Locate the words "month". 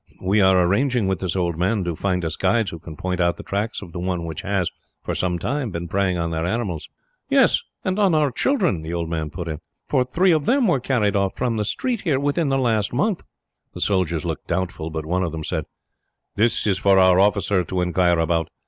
12.91-13.21